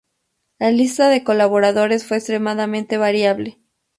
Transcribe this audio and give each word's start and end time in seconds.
La 0.57 0.71
lista 0.71 1.09
de 1.09 1.23
colaboradores 1.23 2.07
fue 2.07 2.17
extremadamente 2.17 2.97
variable. 2.97 3.59